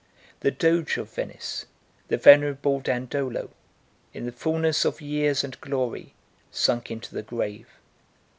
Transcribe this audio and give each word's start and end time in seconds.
The 0.39 0.49
doge 0.49 0.97
of 0.97 1.13
Venice, 1.13 1.67
the 2.07 2.17
venerable 2.17 2.79
Dandolo, 2.79 3.51
in 4.15 4.25
the 4.25 4.31
fulness 4.31 4.83
of 4.83 4.99
years 4.99 5.43
and 5.43 5.61
glory, 5.61 6.15
sunk 6.49 6.89
into 6.89 7.13
the 7.13 7.21
grave. 7.21 7.67